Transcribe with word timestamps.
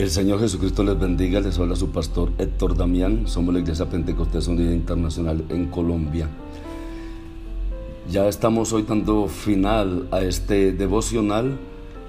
El 0.00 0.08
Señor 0.08 0.40
Jesucristo 0.40 0.82
les 0.82 0.98
bendiga, 0.98 1.40
les 1.40 1.58
habla 1.58 1.76
su 1.76 1.90
pastor 1.90 2.32
Héctor 2.38 2.74
Damián, 2.74 3.24
somos 3.26 3.52
la 3.52 3.60
Iglesia 3.60 3.84
Pentecostés 3.84 4.48
Unida 4.48 4.72
Internacional 4.72 5.44
en 5.50 5.66
Colombia. 5.66 6.26
Ya 8.10 8.26
estamos 8.26 8.72
hoy 8.72 8.86
dando 8.88 9.26
final 9.26 10.08
a 10.10 10.22
este 10.22 10.72
devocional 10.72 11.58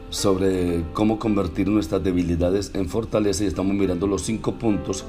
sobre 0.10 0.86
cómo 0.94 1.20
convertir 1.20 1.68
nuestras 1.68 2.02
debilidades 2.02 2.72
en 2.76 2.88
fortaleza 2.88 3.44
y 3.44 3.48
estamos 3.48 3.74
mirando 3.74 4.08
los 4.08 4.22
cinco 4.22 4.54
puntos 4.54 5.04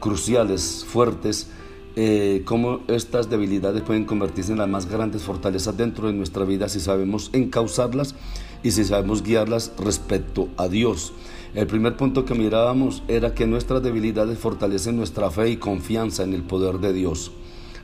cruciales, 0.00 0.84
fuertes, 0.88 1.50
eh, 1.94 2.42
cómo 2.44 2.80
estas 2.88 3.30
debilidades 3.30 3.82
pueden 3.82 4.06
convertirse 4.06 4.50
en 4.50 4.58
las 4.58 4.68
más 4.68 4.90
grandes 4.90 5.22
fortalezas 5.22 5.76
dentro 5.76 6.08
de 6.08 6.14
nuestra 6.14 6.44
vida 6.44 6.68
si 6.68 6.80
sabemos 6.80 7.30
encauzarlas 7.32 8.16
y 8.64 8.72
si 8.72 8.84
sabemos 8.84 9.22
guiarlas 9.22 9.72
respecto 9.78 10.48
a 10.56 10.66
Dios. 10.66 11.12
El 11.54 11.68
primer 11.68 11.96
punto 11.96 12.24
que 12.24 12.34
mirábamos 12.34 13.04
era 13.06 13.32
que 13.34 13.46
nuestras 13.46 13.80
debilidades 13.80 14.38
fortalecen 14.38 14.96
nuestra 14.96 15.30
fe 15.30 15.50
y 15.50 15.56
confianza 15.58 16.24
en 16.24 16.32
el 16.32 16.42
poder 16.42 16.78
de 16.78 16.92
Dios. 16.92 17.30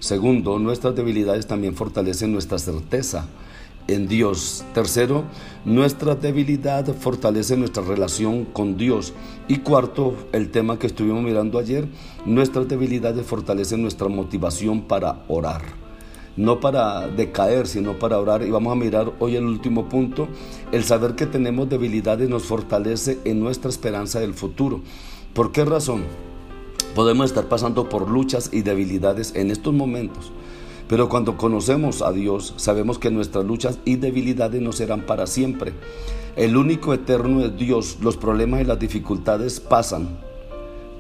Segundo, 0.01 0.59
nuestras 0.59 0.97
debilidades 0.97 1.47
también 1.47 1.77
fortalecen 1.77 2.33
nuestra 2.33 2.59
certeza 2.59 3.29
en 3.87 4.09
Dios. 4.09 4.65
Tercero, 4.73 5.25
nuestra 5.65 6.15
debilidad 6.15 6.87
fortalece 6.95 7.57
nuestra 7.57 7.83
relación 7.85 8.47
con 8.47 8.77
Dios. 8.77 9.13
Y 9.47 9.59
cuarto, 9.59 10.17
el 10.33 10.51
tema 10.51 10.79
que 10.79 10.87
estuvimos 10.87 11.23
mirando 11.23 11.59
ayer, 11.59 11.87
nuestras 12.25 12.67
debilidades 12.67 13.27
fortalecen 13.27 13.83
nuestra 13.83 14.09
motivación 14.09 14.83
para 14.83 15.25
orar 15.29 15.80
no 16.37 16.61
para 16.61 17.09
decaer, 17.09 17.67
sino 17.67 17.99
para 17.99 18.19
orar. 18.19 18.43
Y 18.43 18.51
vamos 18.51 18.73
a 18.73 18.77
mirar 18.77 19.13
hoy 19.19 19.37
el 19.37 19.45
último 19.45 19.89
punto. 19.89 20.29
El 20.73 20.85
saber 20.85 21.15
que 21.15 21.27
tenemos 21.27 21.69
debilidades 21.69 22.29
nos 22.29 22.45
fortalece 22.45 23.19
en 23.25 23.41
nuestra 23.41 23.71
esperanza 23.71 24.21
del 24.21 24.35
futuro. 24.35 24.81
¿Por 25.35 25.53
qué 25.53 25.65
razón? 25.65 26.05
Podemos 26.95 27.27
estar 27.27 27.47
pasando 27.47 27.89
por 27.89 28.11
luchas 28.11 28.51
y 28.53 28.63
debilidades 28.63 29.35
en 29.37 29.51
estos 29.51 29.73
momentos. 29.73 30.33
Pero 30.89 31.09
cuando 31.09 31.37
conocemos 31.37 32.03
a 32.03 32.11
Dios, 32.11 32.55
sabemos 32.57 32.99
que 32.99 33.13
nuestras 33.13 33.45
luchas 33.45 33.79
y 33.85 33.97
debilidades 33.97 34.61
no 34.61 34.73
serán 34.73 35.03
para 35.03 35.29
siempre. 35.29 35.73
El 36.35 36.57
único 36.57 36.93
eterno 36.95 37.45
es 37.45 37.57
Dios. 37.57 37.99
Los 38.03 38.17
problemas 38.17 38.61
y 38.61 38.65
las 38.65 38.79
dificultades 38.79 39.61
pasan, 39.61 40.19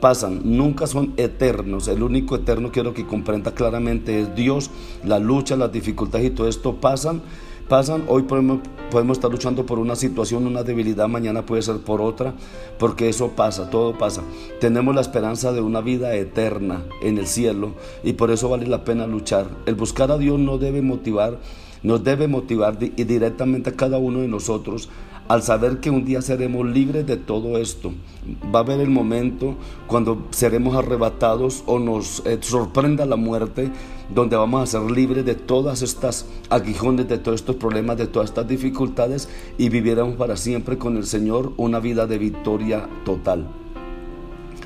pasan, 0.00 0.40
nunca 0.44 0.86
son 0.86 1.12
eternos. 1.16 1.88
El 1.88 2.02
único 2.02 2.36
eterno 2.36 2.72
quiero 2.72 2.94
que 2.94 3.06
comprenda 3.06 3.52
claramente 3.52 4.20
es 4.20 4.34
Dios. 4.34 4.70
La 5.04 5.18
lucha, 5.18 5.56
las 5.56 5.72
dificultades 5.72 6.26
y 6.26 6.30
todo 6.30 6.48
esto 6.48 6.76
pasan. 6.76 7.22
Pasan, 7.69 8.02
hoy 8.08 8.22
podemos, 8.22 8.58
podemos 8.91 9.19
estar 9.19 9.30
luchando 9.30 9.64
por 9.64 9.78
una 9.78 9.94
situación, 9.94 10.44
una 10.48 10.64
debilidad, 10.64 11.06
mañana 11.06 11.47
puede 11.47 11.62
ser 11.62 11.76
por 11.76 12.00
otra, 12.00 12.34
porque 12.80 13.08
eso 13.08 13.28
pasa, 13.36 13.70
todo 13.70 13.97
pasa. 13.97 14.22
Tenemos 14.58 14.92
la 14.92 15.00
esperanza 15.02 15.52
de 15.52 15.60
una 15.60 15.80
vida 15.80 16.12
eterna 16.16 16.82
en 17.00 17.19
el 17.19 17.28
cielo 17.28 17.75
y 18.02 18.14
por 18.14 18.32
eso 18.32 18.48
vale 18.48 18.66
la 18.66 18.82
pena 18.82 19.06
luchar. 19.06 19.46
El 19.66 19.76
buscar 19.76 20.10
a 20.10 20.19
Dios 20.19 20.36
no 20.41 20.58
debe 20.58 20.82
motivar, 20.82 21.38
nos 21.84 22.02
debe 22.02 22.26
motivar 22.26 22.76
directamente 22.76 23.70
a 23.70 23.75
cada 23.75 23.98
uno 23.98 24.19
de 24.19 24.26
nosotros 24.26 24.88
al 25.30 25.44
saber 25.44 25.78
que 25.78 25.91
un 25.91 26.04
día 26.04 26.22
seremos 26.22 26.66
libres 26.66 27.06
de 27.06 27.16
todo 27.16 27.56
esto. 27.58 27.92
Va 28.52 28.58
a 28.58 28.62
haber 28.62 28.80
el 28.80 28.91
momento 28.91 29.54
cuando 29.86 30.26
seremos 30.30 30.74
arrebatados 30.74 31.62
o 31.66 31.78
nos 31.78 32.26
eh, 32.26 32.38
sorprenda 32.41 33.06
la 33.06 33.14
muerte, 33.14 33.70
donde 34.12 34.34
vamos 34.34 34.60
a 34.60 34.66
ser 34.66 34.90
libres 34.90 35.24
de 35.24 35.36
todas 35.36 35.82
estas 35.82 36.26
aguijones, 36.48 37.06
de 37.08 37.19
todos 37.19 37.42
estos 37.42 37.54
problemas, 37.54 37.96
de 37.96 38.08
todas 38.08 38.30
estas 38.30 38.48
dificultades 38.48 39.28
y 39.56 39.69
viviéramos 39.69 40.16
para 40.16 40.36
siempre 40.36 40.78
con 40.78 40.96
el 40.96 41.06
Señor 41.06 41.52
una 41.56 41.78
vida 41.78 42.08
de 42.08 42.19
victoria 42.19 42.88
total. 43.04 43.46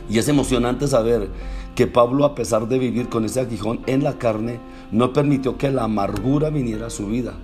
Y 0.09 0.17
es 0.17 0.29
emocionante 0.29 0.89
saber 0.89 1.29
que 1.75 1.87
Pablo, 1.87 2.25
a 2.25 2.35
pesar 2.35 2.69
de 2.69 2.79
vivir 2.79 3.11
con 3.11 3.27
ese 3.27 3.41
aguijón 3.41 3.81
en 3.85 4.03
la 4.03 4.17
carne, 4.17 4.61
no 4.91 5.13
permitió 5.13 5.59
que 5.59 5.71
la 5.71 5.85
amargura 5.85 6.49
viniera 6.49 6.87
a 6.87 6.91
su 6.91 7.09
vida 7.09 7.35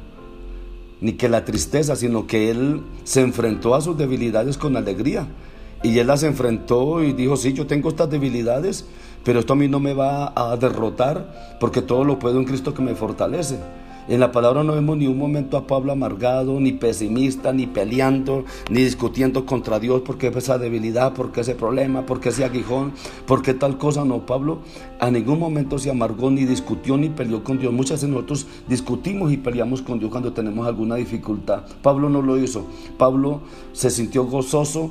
ni 1.00 1.14
que 1.14 1.28
la 1.28 1.44
tristeza, 1.44 1.96
sino 1.96 2.26
que 2.26 2.50
él 2.50 2.82
se 3.04 3.20
enfrentó 3.20 3.74
a 3.74 3.80
sus 3.80 3.96
debilidades 3.96 4.58
con 4.58 4.76
alegría. 4.76 5.26
Y 5.82 5.98
él 5.98 6.08
las 6.08 6.22
enfrentó 6.22 7.02
y 7.02 7.12
dijo, 7.12 7.36
sí, 7.36 7.52
yo 7.54 7.66
tengo 7.66 7.88
estas 7.88 8.10
debilidades, 8.10 8.84
pero 9.24 9.40
esto 9.40 9.54
a 9.54 9.56
mí 9.56 9.68
no 9.68 9.80
me 9.80 9.94
va 9.94 10.32
a 10.36 10.56
derrotar 10.56 11.56
porque 11.58 11.80
todo 11.80 12.04
lo 12.04 12.18
puedo 12.18 12.38
en 12.38 12.44
Cristo 12.44 12.74
que 12.74 12.82
me 12.82 12.94
fortalece. 12.94 13.58
En 14.10 14.18
la 14.18 14.32
palabra 14.32 14.64
no 14.64 14.72
vemos 14.72 14.96
ni 14.96 15.06
un 15.06 15.16
momento 15.16 15.56
a 15.56 15.68
Pablo 15.68 15.92
amargado, 15.92 16.58
ni 16.58 16.72
pesimista, 16.72 17.52
ni 17.52 17.68
peleando, 17.68 18.44
ni 18.68 18.82
discutiendo 18.82 19.46
contra 19.46 19.78
Dios 19.78 20.02
porque 20.04 20.26
esa 20.34 20.58
debilidad, 20.58 21.14
porque 21.14 21.42
ese 21.42 21.54
problema, 21.54 22.06
porque 22.06 22.30
ese 22.30 22.44
aguijón, 22.44 22.92
porque 23.24 23.54
tal 23.54 23.78
cosa. 23.78 24.04
No, 24.04 24.26
Pablo 24.26 24.62
a 24.98 25.12
ningún 25.12 25.38
momento 25.38 25.78
se 25.78 25.92
amargó, 25.92 26.28
ni 26.28 26.44
discutió, 26.44 26.96
ni 26.96 27.08
peleó 27.08 27.44
con 27.44 27.60
Dios. 27.60 27.72
Muchas 27.72 27.98
veces 27.98 28.08
nosotros 28.08 28.48
discutimos 28.66 29.32
y 29.32 29.36
peleamos 29.36 29.80
con 29.80 30.00
Dios 30.00 30.10
cuando 30.10 30.32
tenemos 30.32 30.66
alguna 30.66 30.96
dificultad. 30.96 31.62
Pablo 31.80 32.08
no 32.08 32.20
lo 32.20 32.36
hizo. 32.36 32.66
Pablo 32.98 33.42
se 33.72 33.90
sintió 33.90 34.24
gozoso 34.24 34.90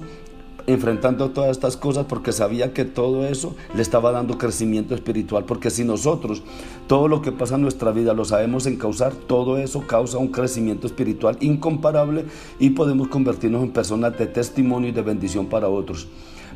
enfrentando 0.73 1.31
todas 1.31 1.51
estas 1.51 1.77
cosas 1.77 2.05
porque 2.07 2.31
sabía 2.31 2.73
que 2.73 2.85
todo 2.85 3.25
eso 3.25 3.55
le 3.73 3.81
estaba 3.81 4.11
dando 4.11 4.37
crecimiento 4.37 4.93
espiritual. 4.93 5.45
Porque 5.45 5.69
si 5.69 5.83
nosotros 5.83 6.43
todo 6.87 7.07
lo 7.07 7.21
que 7.21 7.31
pasa 7.31 7.55
en 7.55 7.61
nuestra 7.61 7.91
vida 7.91 8.13
lo 8.13 8.25
sabemos 8.25 8.65
encauzar, 8.65 9.13
todo 9.13 9.57
eso 9.57 9.87
causa 9.87 10.17
un 10.17 10.27
crecimiento 10.27 10.85
espiritual 10.87 11.37
incomparable 11.39 12.25
y 12.59 12.71
podemos 12.71 13.07
convertirnos 13.07 13.63
en 13.63 13.71
personas 13.71 14.17
de 14.17 14.27
testimonio 14.27 14.89
y 14.89 14.93
de 14.93 15.01
bendición 15.01 15.47
para 15.47 15.69
otros. 15.69 16.07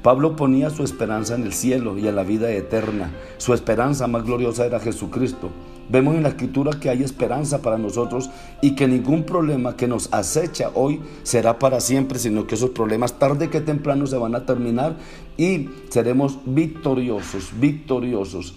Pablo 0.04 0.36
ponía 0.36 0.70
su 0.70 0.84
esperanza 0.84 1.34
en 1.36 1.44
el 1.44 1.54
cielo 1.54 1.98
y 1.98 2.10
en 2.10 2.18
la 2.18 2.24
vida 2.24 2.52
eterna. 2.52 3.12
Su 3.38 3.54
esperanza 3.54 4.06
más 4.06 4.26
gloriosa 4.26 4.66
era 4.66 4.82
Jesucristo. 4.82 5.50
Vemos 5.90 6.16
en 6.16 6.24
la 6.24 6.30
escritura 6.30 6.78
que 6.78 6.90
hay 6.90 7.04
esperanza 7.04 7.62
para 7.62 7.78
nosotros 7.78 8.30
y 8.62 8.76
que 8.76 8.86
ningún 8.86 9.24
problema 9.24 9.78
que 9.78 9.88
nos 9.88 10.10
acecha 10.12 10.72
hoy 10.74 11.02
será 11.24 11.58
para 11.58 11.80
siempre, 11.80 12.20
sino 12.20 12.46
que 12.46 12.56
esos 12.56 12.72
problemas 12.72 13.18
tarde 13.18 13.50
que 13.50 13.62
temprano 13.62 14.06
se 14.06 14.18
van 14.18 14.36
a 14.36 14.46
terminar 14.46 14.98
y 15.38 15.70
seremos 15.88 16.38
victoriosos, 16.46 17.52
victoriosos. 17.58 18.56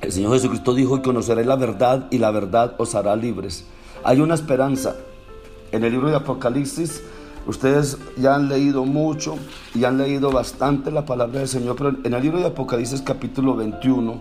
El 0.00 0.10
Señor 0.10 0.32
Jesucristo 0.32 0.74
dijo, 0.74 0.96
y 0.96 1.02
conoceré 1.02 1.44
la 1.44 1.56
verdad 1.56 2.06
y 2.10 2.16
la 2.16 2.30
verdad 2.30 2.74
os 2.78 2.94
hará 2.94 3.14
libres. 3.14 3.66
Hay 4.04 4.20
una 4.20 4.34
esperanza. 4.34 4.96
En 5.70 5.84
el 5.84 5.92
libro 5.92 6.08
de 6.08 6.16
Apocalipsis, 6.16 7.02
ustedes 7.46 7.98
ya 8.16 8.34
han 8.34 8.48
leído 8.48 8.84
mucho 8.84 9.36
y 9.74 9.84
han 9.84 9.98
leído 9.98 10.30
bastante 10.30 10.90
la 10.90 11.04
palabra 11.04 11.40
del 11.40 11.48
Señor, 11.48 11.76
pero 11.76 11.94
en 12.02 12.14
el 12.14 12.22
libro 12.22 12.40
de 12.40 12.46
Apocalipsis 12.46 13.02
capítulo 13.02 13.56
21, 13.56 14.20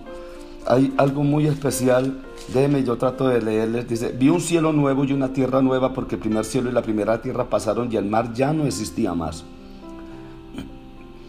hay 0.65 0.94
algo 0.98 1.24
muy 1.24 1.48
especial. 1.48 2.21
Déjenme, 2.53 2.83
yo 2.83 2.98
trato 2.98 3.27
de 3.27 3.42
leerles. 3.42 3.88
Dice, 3.88 4.09
vi 4.18 4.30
un 4.30 4.42
cielo 4.42 4.74
nuevo 4.74 5.03
y 5.03 5.13
una 5.13 5.33
tierra 5.33 5.62
nueva 5.62 5.94
porque 5.94 6.15
el 6.15 6.21
primer 6.21 6.45
cielo 6.45 6.69
y 6.69 6.74
la 6.74 6.81
primera 6.81 7.21
tierra 7.21 7.50
pasaron 7.50 7.92
y 7.92 7.98
el 7.98 8.06
mar 8.06 8.33
ya 8.33 8.53
no 8.53 8.65
existía 8.65 9.13
más. 9.13 9.44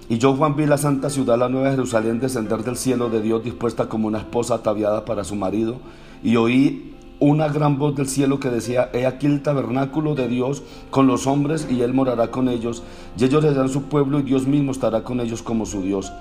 Y 0.08 0.18
yo, 0.18 0.34
Juan, 0.34 0.54
vi 0.54 0.66
la 0.66 0.76
santa 0.76 1.08
ciudad, 1.08 1.38
la 1.38 1.48
nueva 1.48 1.70
Jerusalén, 1.70 2.20
descender 2.20 2.62
del 2.62 2.76
cielo 2.76 3.08
de 3.08 3.22
Dios 3.22 3.42
dispuesta 3.42 3.88
como 3.88 4.06
una 4.06 4.18
esposa 4.18 4.56
ataviada 4.56 5.04
para 5.04 5.24
su 5.24 5.34
marido. 5.34 5.76
Y 6.22 6.36
oí 6.36 6.93
una 7.20 7.48
gran 7.48 7.78
voz 7.78 7.94
del 7.94 8.08
cielo 8.08 8.40
que 8.40 8.50
decía, 8.50 8.90
he 8.92 9.06
aquí 9.06 9.26
el 9.26 9.42
tabernáculo 9.42 10.14
de 10.14 10.28
Dios 10.28 10.62
con 10.90 11.06
los 11.06 11.26
hombres 11.26 11.66
y 11.70 11.82
él 11.82 11.94
morará 11.94 12.30
con 12.30 12.48
ellos, 12.48 12.82
y 13.18 13.24
ellos 13.24 13.42
serán 13.42 13.68
su 13.68 13.84
pueblo 13.84 14.18
y 14.18 14.22
Dios 14.22 14.46
mismo 14.46 14.72
estará 14.72 15.04
con 15.04 15.20
ellos 15.20 15.42
como 15.42 15.66
su 15.66 15.82
Dios. 15.82 16.12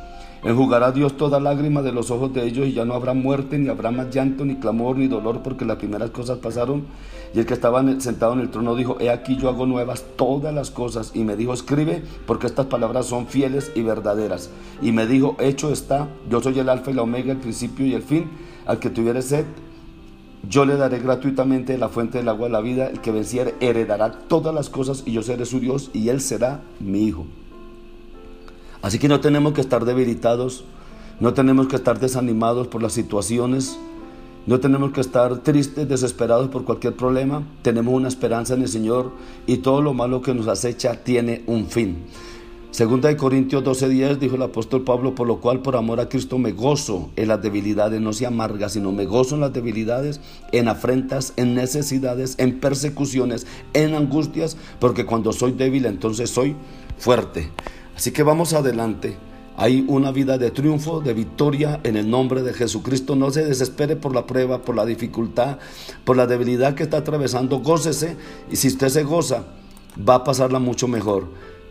Enjugará 0.44 0.92
Dios 0.92 1.16
toda 1.16 1.40
lágrima 1.40 1.82
de 1.82 1.94
los 1.94 2.12
ojos 2.12 2.34
de 2.34 2.46
ellos 2.46 2.68
y 2.68 2.74
ya 2.74 2.84
no 2.84 2.96
habrá 2.96 3.14
muerte, 3.14 3.58
ni 3.58 3.70
habrá 3.70 3.92
más 3.92 4.10
llanto, 4.14 4.44
ni 4.44 4.56
clamor, 4.56 4.98
ni 4.98 5.08
dolor, 5.08 5.42
porque 5.42 5.64
las 5.64 5.78
primeras 5.78 6.10
cosas 6.10 6.40
pasaron. 6.40 6.84
Y 7.34 7.40
el 7.40 7.46
que 7.46 7.54
estaba 7.54 7.82
sentado 8.02 8.34
en 8.34 8.42
el 8.42 8.52
trono 8.52 8.76
dijo, 8.76 8.98
he 9.00 9.10
aquí 9.10 9.38
yo 9.38 9.48
hago 9.48 9.66
nuevas 9.66 10.04
todas 10.18 10.54
las 10.54 10.70
cosas. 10.70 11.12
Y 11.16 11.24
me 11.24 11.38
dijo, 11.38 11.54
escribe, 11.54 12.04
porque 12.28 12.48
estas 12.48 12.66
palabras 12.66 13.06
son 13.06 13.28
fieles 13.28 13.72
y 13.74 13.84
verdaderas. 13.84 14.50
Y 14.82 14.92
me 14.92 15.08
dijo, 15.08 15.38
hecho 15.40 15.72
está, 15.72 16.10
yo 16.30 16.42
soy 16.42 16.60
el 16.60 16.68
alfa 16.68 16.92
y 16.92 16.96
la 16.96 17.04
omega, 17.04 17.32
el 17.32 17.40
principio 17.40 17.86
y 17.86 17.94
el 17.94 18.04
fin. 18.04 18.30
Al 18.66 18.80
que 18.80 18.90
tuviere 18.90 19.22
sed, 19.22 19.46
yo 20.50 20.66
le 20.66 20.76
daré 20.76 21.00
gratuitamente 21.00 21.78
la 21.78 21.90
fuente 21.90 22.18
del 22.18 22.30
agua 22.30 22.48
de 22.48 22.54
la 22.54 22.62
vida. 22.62 22.88
El 22.88 23.00
que 23.00 23.12
venciere 23.12 23.56
heredará 23.60 24.12
todas 24.12 24.54
las 24.54 24.70
cosas 24.70 25.04
y 25.06 25.14
yo 25.14 25.24
seré 25.24 25.46
su 25.46 25.60
Dios 25.60 25.90
y 25.94 26.10
él 26.10 26.22
será 26.22 26.62
mi 26.80 27.06
hijo. 27.06 27.26
Así 28.82 29.00
que 29.00 29.08
no 29.08 29.22
tenemos 29.22 29.54
que 29.54 29.62
estar 29.62 29.86
debilitados, 29.86 30.66
no 31.22 31.34
tenemos 31.34 31.68
que 31.68 31.78
estar 31.78 32.00
desanimados 32.00 32.68
por 32.68 32.84
las 32.84 32.92
situaciones, 32.92 33.80
no 34.46 34.60
tenemos 34.60 34.92
que 34.92 35.00
estar 35.00 35.38
tristes, 35.38 35.88
desesperados 35.88 36.50
por 36.50 36.66
cualquier 36.66 36.94
problema. 36.94 37.44
Tenemos 37.62 37.94
una 37.94 38.10
esperanza 38.10 38.56
en 38.56 38.64
el 38.64 38.68
Señor 38.68 39.12
y 39.48 39.58
todo 39.58 39.82
lo 39.82 39.94
malo 39.94 40.22
que 40.22 40.34
nos 40.34 40.50
acecha 40.50 41.02
tiene 41.02 41.44
un 41.48 41.68
fin. 41.68 42.04
Segunda 42.74 43.08
de 43.08 43.18
Corintios 43.18 43.64
12:10 43.64 44.18
dijo 44.18 44.36
el 44.36 44.42
apóstol 44.42 44.84
Pablo, 44.84 45.14
por 45.14 45.28
lo 45.28 45.40
cual 45.40 45.62
por 45.62 45.76
amor 45.76 46.00
a 46.00 46.10
Cristo 46.10 46.40
me 46.40 46.54
gozo 46.54 47.12
en 47.16 47.28
las 47.28 47.40
debilidades, 47.40 48.02
no 48.02 48.14
se 48.14 48.26
amarga, 48.26 48.68
sino 48.68 48.92
me 48.92 49.06
gozo 49.06 49.36
en 49.36 49.42
las 49.42 49.54
debilidades, 49.54 50.22
en 50.52 50.68
afrentas, 50.68 51.34
en 51.36 51.54
necesidades, 51.54 52.34
en 52.40 52.60
persecuciones, 52.60 53.46
en 53.76 53.94
angustias, 53.94 54.58
porque 54.80 55.06
cuando 55.06 55.34
soy 55.34 55.52
débil 55.52 55.86
entonces 55.86 56.32
soy 56.32 56.56
fuerte. 56.98 57.52
Así 57.96 58.10
que 58.10 58.24
vamos 58.24 58.54
adelante. 58.54 59.18
Hay 59.56 59.86
una 59.88 60.12
vida 60.12 60.40
de 60.40 60.50
triunfo, 60.50 61.00
de 61.00 61.14
victoria 61.14 61.80
en 61.84 61.96
el 61.96 62.10
nombre 62.10 62.42
de 62.42 62.54
Jesucristo. 62.54 63.16
No 63.16 63.30
se 63.30 63.46
desespere 63.46 63.98
por 63.98 64.16
la 64.16 64.26
prueba, 64.26 64.64
por 64.64 64.76
la 64.76 64.88
dificultad, 64.88 65.60
por 66.06 66.18
la 66.18 66.26
debilidad 66.26 66.74
que 66.74 66.82
está 66.82 66.98
atravesando. 66.98 67.60
Gócese 67.60 68.18
y 68.50 68.56
si 68.56 68.70
usted 68.70 68.90
se 68.90 69.04
goza, 69.04 69.44
va 69.96 70.16
a 70.16 70.24
pasarla 70.24 70.58
mucho 70.58 70.88
mejor. 70.88 71.28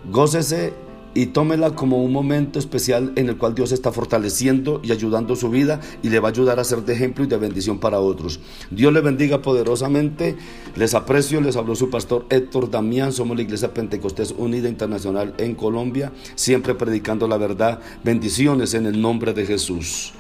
Gócese 0.09 0.92
y 1.15 1.27
tómela 1.27 1.75
como 1.75 2.03
un 2.03 2.13
momento 2.13 2.59
especial 2.59 3.13
en 3.17 3.29
el 3.29 3.37
cual 3.37 3.55
Dios 3.55 3.73
está 3.73 3.93
fortaleciendo 3.93 4.81
y 4.83 4.93
ayudando 4.93 5.37
su 5.37 5.51
vida 5.51 5.81
y 6.03 6.09
le 6.09 6.21
va 6.21 6.29
a 6.29 6.31
ayudar 6.31 6.59
a 6.61 6.65
ser 6.65 6.85
de 6.85 6.95
ejemplo 6.95 7.25
y 7.25 7.27
de 7.27 7.37
bendición 7.37 7.79
para 7.79 8.01
otros. 8.01 8.41
Dios 8.71 8.93
le 8.93 9.01
bendiga 9.01 9.43
poderosamente. 9.43 10.37
Les 10.77 10.95
aprecio, 10.95 11.41
les 11.41 11.57
habló 11.57 11.75
su 11.75 11.91
pastor 11.91 12.27
Héctor 12.31 12.71
Damián. 12.71 13.13
Somos 13.13 13.37
la 13.37 13.43
Iglesia 13.43 13.75
Pentecostés 13.75 14.35
Unida 14.37 14.69
Internacional 14.69 15.35
en 15.39 15.55
Colombia, 15.55 16.13
siempre 16.35 16.75
predicando 16.75 17.29
la 17.29 17.37
verdad. 17.37 17.81
Bendiciones 18.05 18.75
en 18.75 18.87
el 18.87 19.01
nombre 19.01 19.35
de 19.35 19.47
Jesús. 19.47 20.15